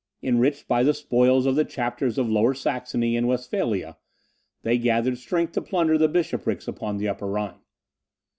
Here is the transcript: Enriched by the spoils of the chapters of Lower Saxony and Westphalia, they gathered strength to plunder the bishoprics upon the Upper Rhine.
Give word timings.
Enriched 0.23 0.67
by 0.67 0.81
the 0.81 0.95
spoils 0.95 1.45
of 1.45 1.55
the 1.55 1.63
chapters 1.63 2.17
of 2.17 2.27
Lower 2.27 2.55
Saxony 2.55 3.15
and 3.15 3.27
Westphalia, 3.27 3.97
they 4.63 4.79
gathered 4.79 5.19
strength 5.19 5.53
to 5.53 5.61
plunder 5.61 5.95
the 5.95 6.07
bishoprics 6.07 6.67
upon 6.67 6.97
the 6.97 7.07
Upper 7.07 7.27
Rhine. 7.27 7.59